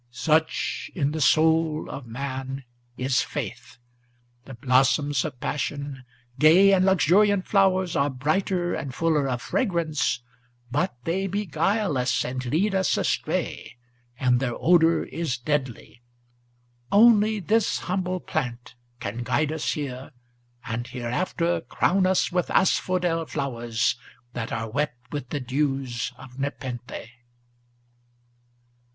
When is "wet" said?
24.67-24.97